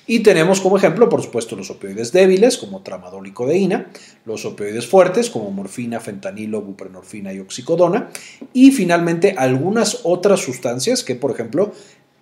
Y 0.07 0.21
tenemos 0.21 0.61
como 0.61 0.77
ejemplo, 0.77 1.09
por 1.09 1.23
supuesto, 1.23 1.57
los 1.57 1.71
opioides 1.71 2.13
débiles, 2.13 2.57
como 2.57 2.83
tramadol 2.83 3.27
y 3.27 3.33
codeína, 3.33 3.91
los 4.25 4.45
opioides 4.45 4.87
fuertes, 4.87 5.31
como 5.31 5.51
morfina, 5.51 6.01
fentanilo, 6.01 6.63
buprenorfina 6.63 7.33
y 7.33 7.41
oxicodona, 7.41 8.11
y 8.53 8.71
finalmente 8.71 9.35
algunas 9.37 10.01
otras 10.05 10.41
sustancias 10.41 11.05
que, 11.05 11.15
por 11.15 11.31
ejemplo, 11.31 11.73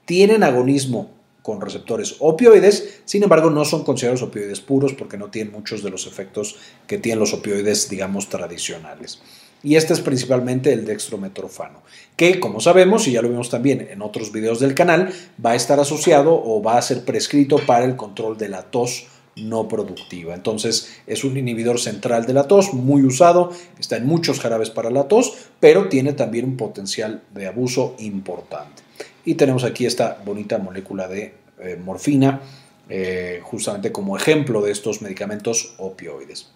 tienen 0.05 0.43
agonismo 0.43 1.11
con 1.43 1.61
receptores 1.61 2.17
opioides, 2.21 3.01
sin 3.05 3.25
embargo 3.25 3.51
no 3.51 3.65
son 3.65 3.83
considerados 3.83 4.23
opioides 4.23 4.61
puros 4.61 4.95
porque 4.95 5.19
no 5.19 5.29
tienen 5.29 5.53
muchos 5.53 5.83
de 5.83 5.91
los 5.91 6.07
efectos 6.07 6.57
que 6.87 6.99
tienen 6.99 7.19
los 7.19 7.35
opioides, 7.35 7.89
digamos, 7.89 8.29
tradicionales. 8.29 9.21
Y 9.63 9.77
este 9.77 9.93
es 9.93 10.01
principalmente 10.01 10.73
el 10.73 10.85
dextrometorfano, 10.85 11.83
que 12.17 12.41
como 12.41 12.61
sabemos, 12.61 13.07
y 13.07 13.13
ya 13.13 13.23
lo 13.23 13.29
vimos 13.29 13.49
también 13.49 13.89
en 13.91 14.03
otros 14.03 14.33
videos 14.33 14.59
del 14.59 14.75
canal, 14.75 15.13
va 15.45 15.53
a 15.53 15.55
estar 15.55 15.79
asociado 15.79 16.35
o 16.35 16.63
va 16.63 16.79
a 16.79 16.83
ser 16.83 17.05
prescrito 17.05 17.59
para 17.59 17.85
el 17.85 17.97
control 17.97 18.37
de 18.37 18.49
la 18.49 18.63
tos 18.63 19.07
no 19.37 19.69
productiva. 19.69 20.35
Entonces 20.35 20.93
es 21.07 21.25
un 21.25 21.37
inhibidor 21.37 21.81
central 21.81 22.27
de 22.27 22.35
la 22.35 22.49
tos, 22.49 22.75
muy 22.75 23.03
usado, 23.05 23.51
está 23.79 23.97
en 23.97 24.07
muchos 24.07 24.41
jarabes 24.41 24.71
para 24.71 24.91
la 24.91 25.09
tos, 25.09 25.35
pero 25.61 25.89
tiene 25.89 26.13
también 26.13 26.45
un 26.45 26.57
potencial 26.57 27.23
de 27.33 27.47
abuso 27.47 27.95
importante. 27.99 28.83
Y 29.25 29.35
tenemos 29.35 29.65
aquí 29.65 29.87
esta 29.87 30.21
bonita 30.25 30.59
molécula 30.59 31.09
de 31.09 31.35
eh, 31.61 31.81
morfina, 31.83 32.41
eh, 32.95 33.41
justamente 33.43 33.91
como 33.91 34.19
ejemplo 34.19 34.61
de 34.61 34.71
estos 34.71 35.01
medicamentos 35.01 35.73
opioides. 35.79 36.51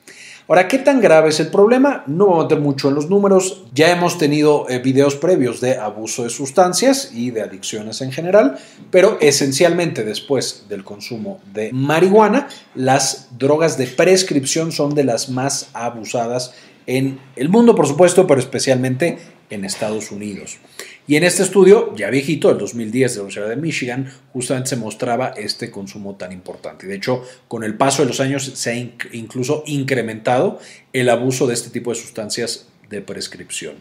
Ahora, 0.46 0.68
¿qué 0.68 0.76
tan 0.76 1.00
grave 1.00 1.30
es 1.30 1.40
el 1.40 1.48
problema? 1.48 2.04
No 2.06 2.26
vamos 2.26 2.40
a 2.40 2.42
meter 2.44 2.60
mucho 2.60 2.90
en 2.90 2.94
los 2.94 3.08
números. 3.08 3.64
Ya 3.72 3.90
hemos 3.90 4.18
tenido 4.18 4.68
eh, 4.68 4.78
videos 4.80 5.14
previos 5.14 5.62
de 5.62 5.78
abuso 5.78 6.24
de 6.24 6.28
sustancias 6.28 7.10
y 7.14 7.30
de 7.30 7.40
adicciones 7.40 8.02
en 8.02 8.12
general, 8.12 8.58
pero 8.90 9.16
esencialmente 9.22 10.04
después 10.04 10.66
del 10.68 10.84
consumo 10.84 11.40
de 11.54 11.72
marihuana, 11.72 12.48
las 12.74 13.30
drogas 13.38 13.78
de 13.78 13.86
prescripción 13.86 14.72
son 14.72 14.94
de 14.94 15.04
las 15.04 15.30
más 15.30 15.70
abusadas 15.72 16.52
en 16.86 17.18
el 17.36 17.48
mundo, 17.48 17.74
por 17.74 17.86
supuesto, 17.86 18.26
pero 18.26 18.40
especialmente 18.40 19.18
en 19.50 19.64
Estados 19.64 20.10
Unidos. 20.10 20.58
Y 21.06 21.16
en 21.16 21.24
este 21.24 21.42
estudio, 21.42 21.94
ya 21.94 22.10
viejito, 22.10 22.50
el 22.50 22.58
2010 22.58 23.12
de 23.12 23.16
la 23.16 23.22
Universidad 23.22 23.48
de 23.48 23.56
Michigan, 23.56 24.12
justamente 24.32 24.70
se 24.70 24.76
mostraba 24.76 25.28
este 25.36 25.70
consumo 25.70 26.16
tan 26.16 26.32
importante. 26.32 26.86
De 26.86 26.96
hecho, 26.96 27.22
con 27.48 27.62
el 27.64 27.76
paso 27.76 28.02
de 28.02 28.08
los 28.08 28.20
años 28.20 28.44
se 28.44 28.70
ha 28.70 28.74
incluso 29.12 29.62
incrementado 29.66 30.58
el 30.92 31.08
abuso 31.08 31.46
de 31.46 31.54
este 31.54 31.70
tipo 31.70 31.90
de 31.90 31.96
sustancias 32.00 32.66
de 32.90 33.00
prescripción. 33.00 33.74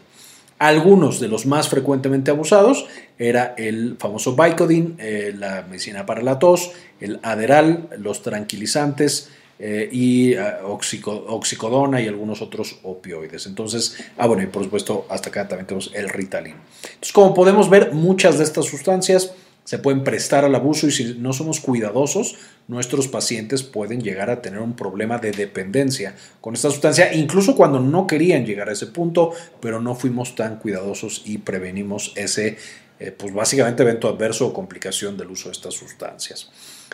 Algunos 0.58 1.20
de 1.20 1.28
los 1.28 1.44
más 1.44 1.68
frecuentemente 1.68 2.30
abusados 2.30 2.86
era 3.18 3.54
el 3.58 3.96
famoso 3.98 4.34
Vicodin, 4.34 4.96
eh, 4.98 5.34
la 5.36 5.66
medicina 5.68 6.06
para 6.06 6.22
la 6.22 6.38
tos, 6.38 6.70
el 7.00 7.20
Aderal, 7.22 7.90
los 7.98 8.22
tranquilizantes, 8.22 9.28
eh, 9.58 9.88
y 9.90 10.34
eh, 10.34 10.54
oxicodona 10.64 12.00
y 12.00 12.08
algunos 12.08 12.42
otros 12.42 12.78
opioides. 12.82 13.46
Entonces, 13.46 13.96
ah, 14.18 14.26
bueno, 14.26 14.42
y 14.42 14.46
por 14.46 14.64
supuesto, 14.64 15.06
hasta 15.08 15.30
acá 15.30 15.48
también 15.48 15.66
tenemos 15.66 15.90
el 15.94 16.08
Ritalin. 16.08 16.56
Entonces, 16.82 17.12
como 17.12 17.34
podemos 17.34 17.70
ver, 17.70 17.92
muchas 17.92 18.38
de 18.38 18.44
estas 18.44 18.66
sustancias 18.66 19.32
se 19.66 19.78
pueden 19.78 20.04
prestar 20.04 20.44
al 20.44 20.54
abuso 20.54 20.86
y 20.86 20.92
si 20.92 21.16
no 21.18 21.32
somos 21.32 21.58
cuidadosos, 21.58 22.36
nuestros 22.68 23.08
pacientes 23.08 23.64
pueden 23.64 24.00
llegar 24.00 24.30
a 24.30 24.40
tener 24.40 24.60
un 24.60 24.76
problema 24.76 25.18
de 25.18 25.32
dependencia 25.32 26.14
con 26.40 26.54
esta 26.54 26.70
sustancia, 26.70 27.12
incluso 27.12 27.56
cuando 27.56 27.80
no 27.80 28.06
querían 28.06 28.46
llegar 28.46 28.68
a 28.68 28.72
ese 28.72 28.86
punto, 28.86 29.32
pero 29.60 29.80
no 29.80 29.96
fuimos 29.96 30.36
tan 30.36 30.60
cuidadosos 30.60 31.22
y 31.24 31.38
prevenimos 31.38 32.12
ese, 32.14 32.58
eh, 33.00 33.10
pues 33.10 33.34
básicamente 33.34 33.82
evento 33.82 34.08
adverso 34.08 34.46
o 34.46 34.52
complicación 34.52 35.16
del 35.16 35.32
uso 35.32 35.48
de 35.48 35.54
estas 35.54 35.74
sustancias. 35.74 36.48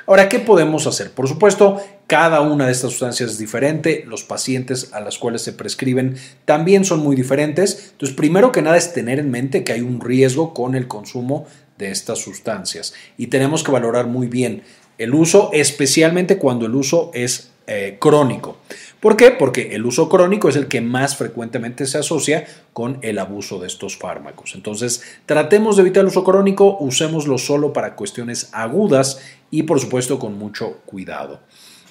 Ahora, 0.07 0.31
¿qué 0.31 0.39
podemos 0.39 0.87
hacer? 0.87 1.11
Por 1.11 1.29
supuesto, 1.29 1.79
cada 2.13 2.43
una 2.43 2.67
de 2.67 2.73
estas 2.73 2.91
sustancias 2.91 3.31
es 3.31 3.39
diferente, 3.39 4.05
los 4.07 4.23
pacientes 4.23 4.93
a 4.93 5.01
los 5.01 5.19
cuales 5.19 5.41
se 5.41 5.55
prescriben 5.55 6.17
también 6.45 6.85
son 6.85 7.01
muy 7.01 7.17
diferentes. 7.17 7.93
Entonces, 7.93 8.15
primero 8.15 8.53
que 8.53 8.61
nada 8.61 8.77
es 8.77 8.93
tener 8.93 9.19
en 9.19 9.31
mente 9.31 9.65
que 9.65 9.73
hay 9.73 9.81
un 9.81 9.99
riesgo 9.99 10.53
con 10.53 10.75
el 10.75 10.89
consumo 10.89 11.47
de 11.79 11.91
estas 11.91 12.19
sustancias 12.19 12.93
y 13.17 13.29
tenemos 13.29 13.65
que 13.65 13.73
valorar 13.73 14.09
muy 14.09 14.27
bien 14.27 14.63
el 14.99 15.15
uso, 15.15 15.49
especialmente 15.55 16.37
cuando 16.37 16.67
el 16.67 16.75
uso 16.75 17.11
es 17.15 17.51
eh, 17.67 17.97
crónico. 17.99 18.59
¿Por 19.01 19.17
qué? 19.17 19.31
Porque 19.31 19.75
el 19.75 19.87
uso 19.87 20.11
crónico 20.11 20.51
es 20.51 20.57
el 20.57 20.69
que 20.69 20.83
más 20.83 21.17
frecuentemente 21.17 21.87
se 21.87 21.97
asocia 21.97 22.45
con 22.75 22.99
el 23.01 23.19
abuso 23.21 23.59
de 23.59 23.69
estos 23.69 23.97
fármacos. 23.97 24.55
Entonces, 24.55 25.03
tratemos 25.25 25.77
de 25.77 25.83
evitar 25.83 26.03
el 26.03 26.09
uso 26.09 26.25
crónico, 26.25 26.77
usémoslo 26.79 27.39
solo 27.39 27.73
para 27.73 27.97
cuestiones 27.97 28.51
agudas 28.53 29.23
y 29.51 29.63
por 29.63 29.81
supuesto 29.81 30.19
con 30.19 30.37
mucho 30.37 30.83
cuidado. 30.85 31.41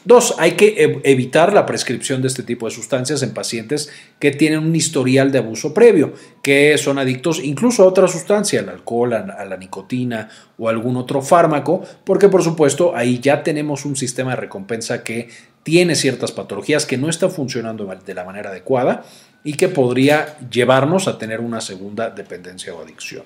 Dos, 0.03 0.33
hay 0.39 0.53
que 0.53 0.99
evitar 1.03 1.53
la 1.53 1.67
prescripción 1.67 2.23
de 2.23 2.27
este 2.27 2.41
tipo 2.41 2.65
de 2.65 2.73
sustancias 2.73 3.21
en 3.21 3.35
pacientes 3.35 3.91
que 4.17 4.31
tienen 4.31 4.59
un 4.59 4.75
historial 4.75 5.31
de 5.31 5.37
abuso 5.37 5.75
previo, 5.75 6.13
que 6.41 6.75
son 6.79 6.97
adictos 6.97 7.39
incluso 7.43 7.83
a 7.83 7.87
otra 7.87 8.07
sustancia, 8.07 8.61
al 8.61 8.69
alcohol, 8.69 9.13
a 9.13 9.45
la 9.45 9.57
nicotina 9.57 10.27
o 10.57 10.69
algún 10.69 10.97
otro 10.97 11.21
fármaco, 11.21 11.83
porque 12.03 12.29
por 12.29 12.43
supuesto 12.43 12.95
ahí 12.95 13.19
ya 13.19 13.43
tenemos 13.43 13.85
un 13.85 13.95
sistema 13.95 14.31
de 14.31 14.37
recompensa 14.37 15.03
que 15.03 15.29
tiene 15.61 15.93
ciertas 15.93 16.31
patologías 16.31 16.87
que 16.87 16.97
no 16.97 17.07
está 17.07 17.29
funcionando 17.29 17.85
de 17.85 18.13
la 18.15 18.23
manera 18.23 18.49
adecuada 18.49 19.03
y 19.43 19.53
que 19.53 19.67
podría 19.67 20.37
llevarnos 20.49 21.07
a 21.07 21.19
tener 21.19 21.41
una 21.41 21.61
segunda 21.61 22.09
dependencia 22.09 22.73
o 22.73 22.81
adicción. 22.81 23.23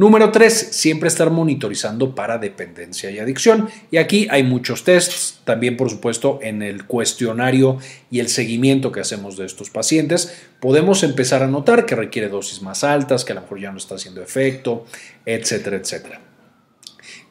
Número 0.00 0.32
3, 0.32 0.68
siempre 0.70 1.08
estar 1.08 1.28
monitorizando 1.28 2.14
para 2.14 2.38
dependencia 2.38 3.10
y 3.10 3.18
adicción. 3.18 3.68
Y 3.90 3.98
aquí 3.98 4.26
hay 4.30 4.42
muchos 4.42 4.82
tests, 4.82 5.40
también 5.44 5.76
por 5.76 5.90
supuesto 5.90 6.38
en 6.40 6.62
el 6.62 6.86
cuestionario 6.86 7.76
y 8.10 8.20
el 8.20 8.30
seguimiento 8.30 8.92
que 8.92 9.00
hacemos 9.00 9.36
de 9.36 9.44
estos 9.44 9.68
pacientes, 9.68 10.34
podemos 10.58 11.02
empezar 11.02 11.42
a 11.42 11.48
notar 11.48 11.84
que 11.84 11.96
requiere 11.96 12.30
dosis 12.30 12.62
más 12.62 12.82
altas, 12.82 13.26
que 13.26 13.32
a 13.32 13.34
lo 13.34 13.42
mejor 13.42 13.60
ya 13.60 13.72
no 13.72 13.76
está 13.76 13.96
haciendo 13.96 14.22
efecto, 14.22 14.86
etcétera, 15.26 15.76
etcétera. 15.76 16.22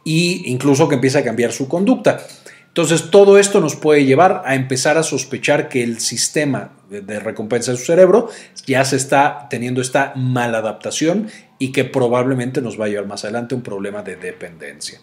Y 0.04 0.52
incluso 0.52 0.88
que 0.88 0.94
empieza 0.94 1.18
a 1.18 1.24
cambiar 1.24 1.52
su 1.52 1.68
conducta. 1.68 2.24
Entonces, 2.80 3.12
todo 3.12 3.38
esto 3.38 3.60
nos 3.60 3.76
puede 3.76 4.06
llevar 4.06 4.44
a 4.46 4.56
empezar 4.56 4.98
a 4.98 5.04
sospechar 5.04 5.68
que 5.68 5.84
el 5.84 6.00
sistema 6.00 6.72
de, 6.90 7.20
recompensa 7.20 7.74
de 7.74 7.78
su 7.78 7.84
cerebro 7.84 8.30
ya 8.66 8.86
se 8.86 8.96
está 8.96 9.48
teniendo 9.50 9.82
esta 9.82 10.14
maladaptación 10.16 11.28
y 11.58 11.74
que 11.74 11.84
probablemente 11.84 12.62
nos 12.62 12.80
va 12.80 12.86
a 12.86 12.88
llevar 12.88 13.06
más 13.06 13.26
adelante 13.26 13.54
un 13.54 13.64
problema 13.64 14.02
de 14.02 14.16
dependencia. 14.16 15.02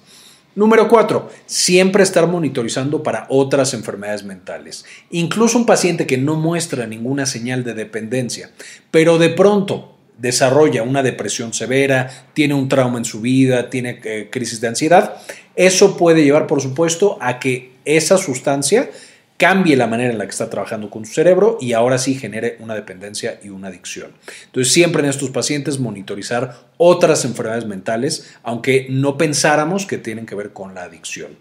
Número 0.54 0.88
4. 0.88 1.28
Siempre 1.44 2.02
estar 2.02 2.26
monitorizando 2.26 3.02
para 3.02 3.26
otras 3.28 3.74
enfermedades 3.74 4.24
mentales. 4.24 4.86
Incluso 5.10 5.58
un 5.58 5.66
paciente 5.66 6.06
que 6.06 6.16
no 6.16 6.34
muestra 6.34 6.86
ninguna 6.86 7.26
señal 7.26 7.62
de 7.62 7.74
dependencia, 7.74 8.52
pero 8.90 9.18
de 9.18 9.28
pronto 9.28 9.95
desarrolla 10.18 10.82
una 10.82 11.02
depresión 11.02 11.52
severa, 11.52 12.26
tiene 12.32 12.54
un 12.54 12.68
trauma 12.68 12.98
en 12.98 13.04
su 13.04 13.20
vida, 13.20 13.70
tiene 13.70 14.00
eh, 14.04 14.28
crisis 14.30 14.60
de 14.60 14.68
ansiedad, 14.68 15.16
eso 15.54 15.96
puede 15.96 16.24
llevar, 16.24 16.46
por 16.46 16.60
supuesto, 16.60 17.18
a 17.20 17.38
que 17.38 17.72
esa 17.84 18.18
sustancia 18.18 18.90
cambie 19.36 19.76
la 19.76 19.86
manera 19.86 20.12
en 20.12 20.18
la 20.18 20.24
que 20.24 20.30
está 20.30 20.48
trabajando 20.48 20.88
con 20.90 21.04
su 21.04 21.12
cerebro 21.12 21.58
y 21.60 21.72
ahora 21.72 21.98
sí 21.98 22.14
genere 22.14 22.56
una 22.60 22.74
dependencia 22.74 23.38
y 23.42 23.50
una 23.50 23.68
adicción. 23.68 24.12
Entonces, 24.46 24.72
siempre 24.72 25.02
en 25.02 25.10
estos 25.10 25.30
pacientes 25.30 25.78
monitorizar 25.78 26.56
otras 26.78 27.24
enfermedades 27.24 27.66
mentales, 27.66 28.34
aunque 28.42 28.86
no 28.88 29.18
pensáramos 29.18 29.86
que 29.86 29.98
tienen 29.98 30.26
que 30.26 30.34
ver 30.34 30.52
con 30.52 30.74
la 30.74 30.84
adicción. 30.84 31.36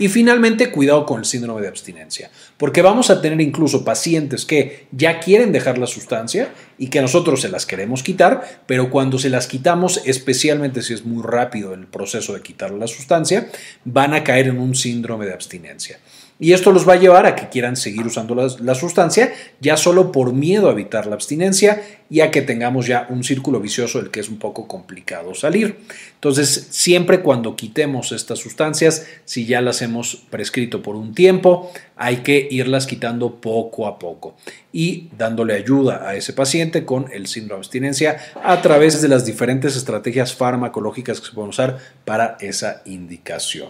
Y 0.00 0.08
finalmente, 0.08 0.70
cuidado 0.70 1.04
con 1.04 1.18
el 1.18 1.26
síndrome 1.26 1.60
de 1.60 1.68
abstinencia, 1.68 2.30
porque 2.56 2.80
vamos 2.80 3.10
a 3.10 3.20
tener 3.20 3.38
incluso 3.42 3.84
pacientes 3.84 4.46
que 4.46 4.86
ya 4.92 5.20
quieren 5.20 5.52
dejar 5.52 5.76
la 5.76 5.86
sustancia 5.86 6.48
y 6.78 6.88
que 6.88 7.02
nosotros 7.02 7.42
se 7.42 7.50
las 7.50 7.66
queremos 7.66 8.02
quitar, 8.02 8.62
pero 8.66 8.88
cuando 8.88 9.18
se 9.18 9.28
las 9.28 9.46
quitamos, 9.46 10.00
especialmente 10.06 10.80
si 10.80 10.94
es 10.94 11.04
muy 11.04 11.22
rápido 11.22 11.74
el 11.74 11.86
proceso 11.86 12.32
de 12.32 12.40
quitar 12.40 12.70
la 12.70 12.86
sustancia, 12.86 13.50
van 13.84 14.14
a 14.14 14.24
caer 14.24 14.48
en 14.48 14.58
un 14.58 14.74
síndrome 14.74 15.26
de 15.26 15.34
abstinencia. 15.34 16.00
Y 16.40 16.54
esto 16.54 16.72
los 16.72 16.88
va 16.88 16.94
a 16.94 16.96
llevar 16.96 17.26
a 17.26 17.36
que 17.36 17.50
quieran 17.50 17.76
seguir 17.76 18.06
usando 18.06 18.34
la, 18.34 18.74
sustancia, 18.74 19.30
ya 19.60 19.76
solo 19.76 20.10
por 20.10 20.32
miedo 20.32 20.68
a 20.70 20.72
evitar 20.72 21.06
la 21.06 21.14
abstinencia 21.14 21.82
y 22.08 22.20
a 22.20 22.30
que 22.30 22.40
tengamos 22.40 22.86
ya 22.86 23.06
un 23.10 23.22
círculo 23.24 23.60
vicioso 23.60 24.00
del 24.00 24.10
que 24.10 24.20
es 24.20 24.30
un 24.30 24.38
poco 24.38 24.66
complicado 24.66 25.34
salir. 25.34 25.76
Entonces, 26.14 26.68
siempre 26.70 27.20
cuando 27.20 27.56
quitemos 27.56 28.12
estas 28.12 28.38
sustancias, 28.38 29.06
si 29.26 29.44
ya 29.44 29.60
las 29.60 29.82
hemos 29.82 30.16
prescrito 30.30 30.82
por 30.82 30.96
un 30.96 31.14
tiempo, 31.14 31.70
hay 31.94 32.18
que 32.18 32.48
irlas 32.50 32.86
quitando 32.86 33.36
poco 33.42 33.86
a 33.86 33.98
poco 33.98 34.34
y 34.72 35.08
dándole 35.18 35.52
ayuda 35.52 36.08
a 36.08 36.14
ese 36.14 36.32
paciente 36.32 36.86
con 36.86 37.12
el 37.12 37.26
síndrome 37.26 37.58
de 37.58 37.66
abstinencia 37.66 38.16
a 38.42 38.62
través 38.62 39.02
de 39.02 39.08
las 39.08 39.26
diferentes 39.26 39.76
estrategias 39.76 40.34
farmacológicas 40.34 41.20
que 41.20 41.26
se 41.26 41.32
pueden 41.32 41.50
usar 41.50 41.78
para 42.06 42.38
esa 42.40 42.80
indicación. 42.86 43.68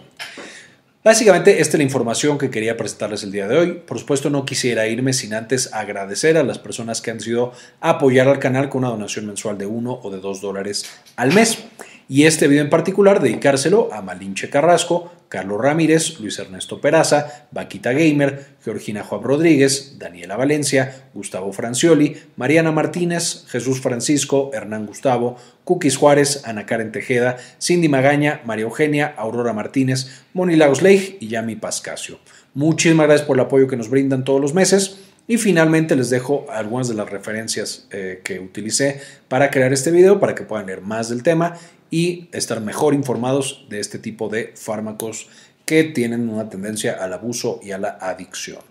Básicamente, 1.03 1.61
esta 1.61 1.77
es 1.77 1.79
la 1.79 1.83
información 1.83 2.37
que 2.37 2.51
quería 2.51 2.77
presentarles 2.77 3.23
el 3.23 3.31
día 3.31 3.47
de 3.47 3.57
hoy. 3.57 3.71
Por 3.87 3.97
supuesto, 3.97 4.29
no 4.29 4.45
quisiera 4.45 4.85
irme 4.85 5.13
sin 5.13 5.33
antes 5.33 5.73
agradecer 5.73 6.37
a 6.37 6.43
las 6.43 6.59
personas 6.59 7.01
que 7.01 7.09
han 7.09 7.19
sido 7.19 7.53
apoyar 7.79 8.27
al 8.27 8.37
canal 8.37 8.69
con 8.69 8.83
una 8.83 8.89
donación 8.89 9.25
mensual 9.25 9.57
de 9.57 9.65
1 9.65 9.99
o 10.03 10.11
de 10.11 10.19
2 10.19 10.41
dólares 10.41 10.85
al 11.15 11.33
mes. 11.33 11.57
Y 12.11 12.25
este 12.25 12.49
video 12.49 12.61
en 12.61 12.69
particular 12.69 13.21
dedicárselo 13.21 13.87
a 13.93 14.01
Malinche 14.01 14.49
Carrasco, 14.49 15.13
Carlos 15.29 15.61
Ramírez, 15.61 16.19
Luis 16.19 16.37
Ernesto 16.39 16.81
Peraza, 16.81 17.47
Vaquita 17.51 17.93
Gamer, 17.93 18.47
Georgina 18.65 19.01
Juan 19.01 19.23
Rodríguez, 19.23 19.97
Daniela 19.97 20.35
Valencia, 20.35 21.05
Gustavo 21.13 21.53
Francioli, 21.53 22.17
Mariana 22.35 22.73
Martínez, 22.73 23.45
Jesús 23.47 23.79
Francisco, 23.79 24.51
Hernán 24.53 24.87
Gustavo, 24.87 25.37
Cookies 25.63 25.95
Juárez, 25.95 26.41
Ana 26.43 26.65
Karen 26.65 26.91
Tejeda, 26.91 27.37
Cindy 27.61 27.87
Magaña, 27.87 28.41
María 28.43 28.65
Eugenia, 28.65 29.13
Aurora 29.15 29.53
Martínez, 29.53 30.25
Moni 30.33 30.57
Lagos 30.57 30.81
Leigh 30.81 31.15
y 31.21 31.29
Yami 31.29 31.55
Pascasio. 31.55 32.19
Muchísimas 32.53 33.07
gracias 33.07 33.25
por 33.25 33.37
el 33.37 33.45
apoyo 33.45 33.69
que 33.69 33.77
nos 33.77 33.89
brindan 33.89 34.25
todos 34.25 34.41
los 34.41 34.53
meses. 34.53 34.99
Y 35.31 35.37
finalmente 35.37 35.95
les 35.95 36.09
dejo 36.09 36.45
algunas 36.49 36.89
de 36.89 36.93
las 36.93 37.09
referencias 37.09 37.87
eh, 37.89 38.19
que 38.21 38.41
utilicé 38.41 38.99
para 39.29 39.49
crear 39.49 39.71
este 39.71 39.89
video 39.89 40.19
para 40.19 40.35
que 40.35 40.43
puedan 40.43 40.65
leer 40.65 40.81
más 40.81 41.07
del 41.07 41.23
tema 41.23 41.55
y 41.89 42.27
estar 42.33 42.59
mejor 42.59 42.93
informados 42.93 43.65
de 43.69 43.79
este 43.79 43.97
tipo 43.97 44.27
de 44.27 44.51
fármacos 44.57 45.29
que 45.63 45.85
tienen 45.85 46.27
una 46.27 46.49
tendencia 46.49 47.01
al 47.01 47.13
abuso 47.13 47.61
y 47.63 47.71
a 47.71 47.77
la 47.77 47.97
adicción. 48.01 48.70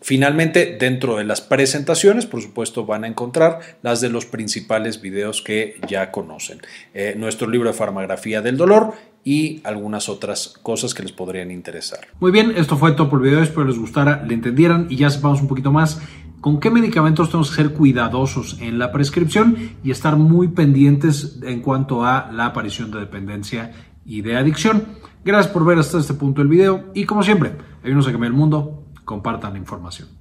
Finalmente, 0.00 0.76
dentro 0.78 1.16
de 1.16 1.24
las 1.24 1.40
presentaciones, 1.40 2.26
por 2.26 2.40
supuesto, 2.40 2.86
van 2.86 3.04
a 3.04 3.08
encontrar 3.08 3.58
las 3.82 4.00
de 4.00 4.10
los 4.10 4.26
principales 4.26 5.00
videos 5.00 5.42
que 5.42 5.80
ya 5.88 6.10
conocen. 6.10 6.60
Eh, 6.94 7.14
nuestro 7.16 7.48
libro 7.48 7.68
de 7.68 7.74
farmagrafía 7.74 8.40
del 8.40 8.56
dolor 8.56 8.94
y 9.24 9.60
algunas 9.64 10.08
otras 10.08 10.54
cosas 10.62 10.94
que 10.94 11.02
les 11.02 11.12
podrían 11.12 11.50
interesar. 11.50 12.06
Muy 12.20 12.30
bien, 12.30 12.54
esto 12.56 12.76
fue 12.76 12.92
todo 12.92 13.10
por 13.10 13.20
el 13.20 13.30
video. 13.30 13.42
Espero 13.42 13.64
les 13.66 13.78
gustara, 13.78 14.24
le 14.24 14.34
entendieran 14.34 14.86
y 14.88 14.96
ya 14.96 15.10
sepamos 15.10 15.40
un 15.40 15.48
poquito 15.48 15.72
más 15.72 16.00
con 16.40 16.60
qué 16.60 16.70
medicamentos 16.70 17.28
tenemos 17.28 17.50
que 17.50 17.56
ser 17.56 17.72
cuidadosos 17.74 18.58
en 18.60 18.78
la 18.78 18.92
prescripción 18.92 19.56
y 19.82 19.90
estar 19.90 20.16
muy 20.16 20.48
pendientes 20.48 21.40
en 21.42 21.60
cuanto 21.60 22.04
a 22.04 22.30
la 22.32 22.46
aparición 22.46 22.90
de 22.90 23.00
dependencia 23.00 23.72
y 24.04 24.22
de 24.22 24.36
adicción. 24.36 24.84
Gracias 25.24 25.52
por 25.52 25.64
ver 25.64 25.78
hasta 25.78 25.98
este 25.98 26.14
punto 26.14 26.40
el 26.40 26.48
video 26.48 26.84
y 26.94 27.04
como 27.04 27.22
siempre, 27.22 27.52
ayúdenos 27.82 28.06
a 28.06 28.12
cambiar 28.12 28.32
el 28.32 28.38
mundo 28.38 28.84
compartan 29.08 29.54
la 29.54 29.58
información. 29.58 30.17